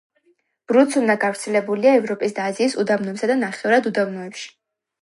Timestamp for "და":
2.41-2.49, 3.35-3.39